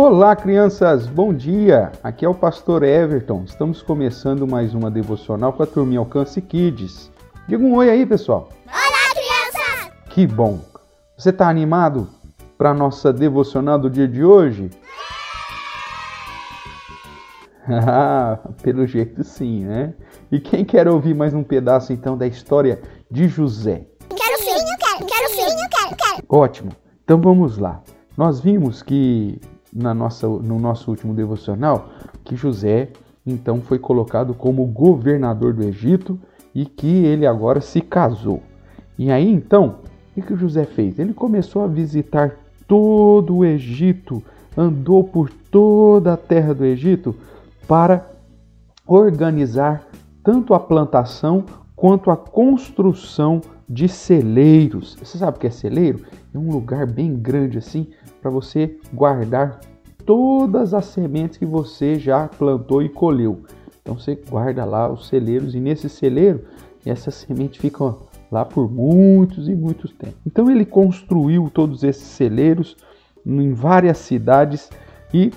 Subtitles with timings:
[0.00, 1.08] Olá, crianças!
[1.08, 1.90] Bom dia!
[2.04, 3.42] Aqui é o pastor Everton.
[3.44, 7.10] Estamos começando mais uma devocional com a turminha Alcance Kids.
[7.48, 8.48] Diga um oi aí, pessoal.
[8.68, 9.92] Olá, crianças!
[10.10, 10.60] Que bom!
[11.16, 12.08] Você está animado
[12.56, 14.70] para a nossa devocional do dia de hoje?
[17.66, 19.94] Ah, pelo jeito sim, né?
[20.30, 22.80] E quem quer ouvir mais um pedaço então da história
[23.10, 23.84] de José?
[24.08, 26.24] Quero sim, eu quero, quero sim, eu quero, quero.
[26.28, 26.70] Ótimo.
[27.02, 27.82] Então vamos lá.
[28.16, 29.40] Nós vimos que
[29.72, 31.90] na nossa, no nosso último devocional
[32.24, 32.88] que José
[33.26, 36.18] então foi colocado como governador do Egito
[36.54, 38.42] e que ele agora se casou.
[38.98, 39.76] E aí então,
[40.16, 40.98] o que José fez?
[40.98, 42.34] Ele começou a visitar
[42.66, 44.22] todo o Egito,
[44.56, 47.14] andou por toda a terra do Egito
[47.66, 48.10] para
[48.86, 49.86] organizar
[50.24, 51.44] tanto a plantação
[51.78, 54.96] quanto a construção de celeiros.
[54.96, 56.04] Você sabe o que é celeiro?
[56.34, 57.86] É um lugar bem grande assim
[58.20, 59.60] para você guardar
[60.04, 63.44] todas as sementes que você já plantou e colheu.
[63.80, 66.44] Então você guarda lá os celeiros e nesse celeiro
[66.84, 70.18] essas sementes ficam lá por muitos e muitos tempos.
[70.26, 72.76] Então ele construiu todos esses celeiros
[73.24, 74.68] em várias cidades
[75.14, 75.30] e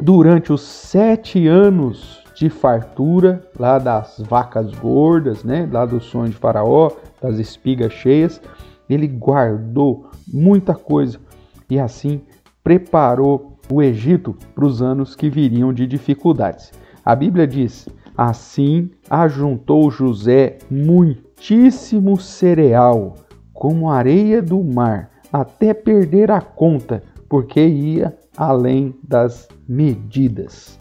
[0.00, 6.38] durante os sete anos de fartura, lá das vacas gordas, né, lá do sonho de
[6.38, 8.40] Faraó, das espigas cheias,
[8.88, 11.18] ele guardou muita coisa
[11.68, 12.22] e assim
[12.64, 16.72] preparou o Egito para os anos que viriam de dificuldades.
[17.04, 23.16] A Bíblia diz: Assim ajuntou José muitíssimo cereal,
[23.52, 30.78] como areia do mar, até perder a conta, porque ia além das medidas.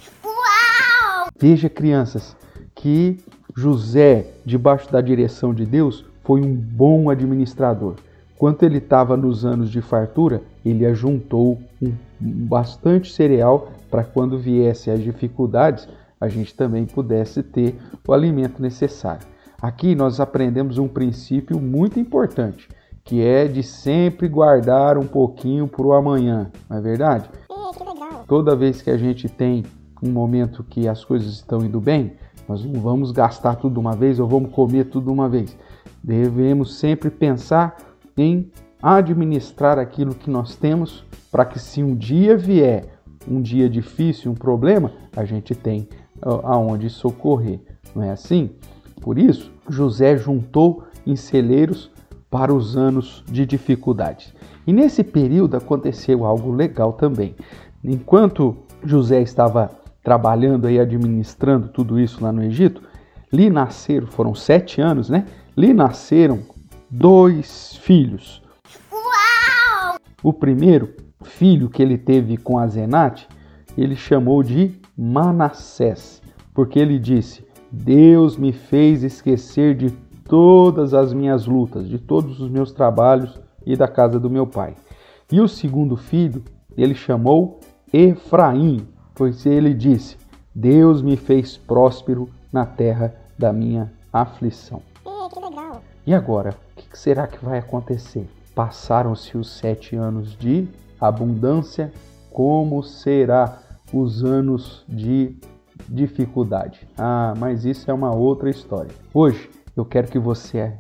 [1.40, 2.36] Veja, crianças,
[2.76, 3.18] que
[3.56, 7.96] José, debaixo da direção de Deus, foi um bom administrador.
[8.38, 14.92] Quando ele estava nos anos de fartura, ele ajuntou um, bastante cereal para quando viesse
[14.92, 15.88] as dificuldades,
[16.20, 19.26] a gente também pudesse ter o alimento necessário.
[19.62, 22.68] Aqui nós aprendemos um princípio muito importante,
[23.04, 27.30] que é de sempre guardar um pouquinho para o amanhã, não é verdade?
[27.50, 28.24] É.
[28.28, 29.64] Toda vez que a gente tem
[30.02, 32.14] um momento que as coisas estão indo bem,
[32.48, 35.58] nós não vamos gastar tudo de uma vez ou vamos comer tudo de uma vez.
[36.04, 37.78] Devemos sempre pensar
[38.18, 38.52] em
[38.82, 44.36] administrar aquilo que nós temos para que se um dia vier um dia difícil, um
[44.36, 45.88] problema, a gente tem
[46.22, 47.60] aonde socorrer.
[47.96, 48.52] Não é assim?
[49.02, 51.90] Por isso, José juntou em celeiros
[52.30, 54.34] para os anos de dificuldade.
[54.68, 57.36] E nesse período aconteceu algo legal também.
[57.84, 59.72] Enquanto José estava
[60.10, 62.82] trabalhando e administrando tudo isso lá no Egito,
[63.32, 65.28] lhe nasceram, foram sete anos, né?
[65.56, 66.40] Lhe nasceram
[66.90, 68.42] dois filhos.
[68.92, 69.98] Uau!
[70.24, 73.28] O primeiro filho que ele teve com a Zenate,
[73.78, 76.24] ele chamou de Manassés,
[76.56, 79.92] porque ele disse: Deus me fez esquecer de
[80.28, 84.74] todas as minhas lutas, de todos os meus trabalhos e da casa do meu pai.
[85.32, 86.44] E o segundo filho,
[86.76, 87.60] ele chamou
[87.94, 88.88] Efraim,
[89.20, 90.16] pois ele disse:
[90.56, 94.82] Deus me fez próspero na terra da minha aflição.
[95.06, 95.82] É, que legal.
[96.08, 98.26] E agora, o que será que vai acontecer?
[98.56, 100.70] Passaram-se os sete anos de
[101.00, 101.92] abundância,
[102.32, 103.58] como será
[103.94, 105.36] os anos de
[105.88, 106.88] dificuldade?
[106.98, 108.92] Ah, mas isso é uma outra história.
[109.14, 110.74] Hoje eu quero que você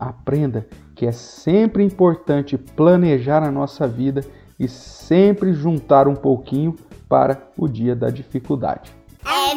[0.00, 4.24] aprenda que é sempre importante planejar a nossa vida
[4.62, 6.76] e sempre juntar um pouquinho
[7.08, 8.92] para o dia da dificuldade.
[9.26, 9.56] É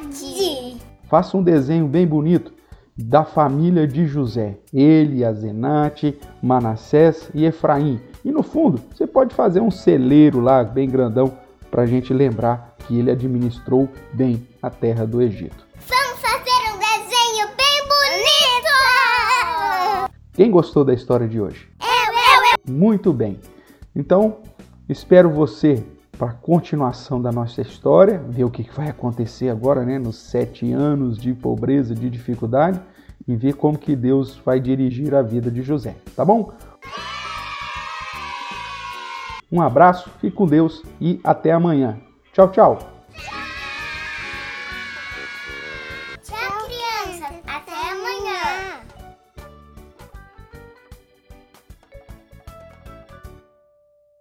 [0.00, 0.76] verdade!
[1.08, 2.52] Faça um desenho bem bonito
[2.98, 8.00] da família de José, ele, Azenate, Manassés e Efraim.
[8.24, 11.38] E no fundo, você pode fazer um celeiro lá bem grandão
[11.70, 15.64] para a gente lembrar que ele administrou bem a terra do Egito.
[15.86, 18.72] Vamos fazer um desenho bem bonito!
[20.32, 21.75] Quem gostou da história de hoje?
[22.68, 23.38] Muito bem.
[23.94, 24.38] Então,
[24.88, 25.82] espero você
[26.18, 30.72] para a continuação da nossa história, ver o que vai acontecer agora, né, nos sete
[30.72, 32.80] anos de pobreza, de dificuldade,
[33.28, 36.52] e ver como que Deus vai dirigir a vida de José, tá bom?
[39.50, 41.98] Um abraço, fique com Deus e até amanhã.
[42.32, 42.95] Tchau, tchau!